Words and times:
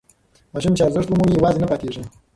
ماشوم 0.53 0.73
چې 0.77 0.83
ارزښت 0.87 1.07
ومومي 1.09 1.33
یوازې 1.37 1.59
نه 1.63 1.67
پاتې 1.71 1.83
کېږي. 1.87 2.03